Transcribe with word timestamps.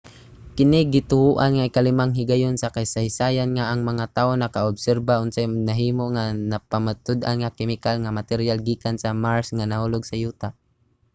kini 0.55 0.79
gituohan 0.95 1.51
nga 1.55 1.67
ikalimang 1.69 2.11
higayon 2.19 2.55
sa 2.57 2.73
kasaysayan 2.75 3.49
nga 3.53 3.65
ang 3.67 3.81
mga 3.89 4.05
tawo 4.15 4.31
nakaobserba 4.35 5.21
unsay 5.23 5.45
nahimo 5.69 6.05
nga 6.15 6.23
napamatud-an 6.51 7.37
nga 7.41 7.55
kemikal 7.57 7.95
nga 7.99 8.15
materyal 8.19 8.59
gikan 8.67 8.95
sa 8.99 9.09
mars 9.23 9.47
nga 9.57 9.69
nahulog 9.69 10.03
sa 10.07 10.19
yuta 10.23 10.49